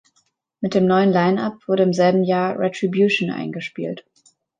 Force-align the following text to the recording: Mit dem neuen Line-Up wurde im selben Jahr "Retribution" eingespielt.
Mit 0.61 0.73
dem 0.73 0.87
neuen 0.87 1.11
Line-Up 1.11 1.59
wurde 1.67 1.83
im 1.83 1.93
selben 1.93 2.23
Jahr 2.23 2.57
"Retribution" 2.57 3.29
eingespielt. 3.29 4.03